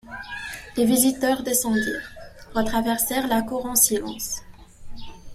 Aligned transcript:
Les 0.77 0.85
visiteurs 0.85 1.43
descendirent, 1.43 2.09
retraversèrent 2.55 3.27
la 3.27 3.43
cour 3.43 3.67
en 3.67 3.75
silence. 3.75 4.41